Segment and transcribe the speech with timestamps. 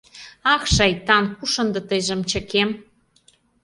[0.53, 2.69] Ах, шайтан, куш ынде тыйжым чыкем!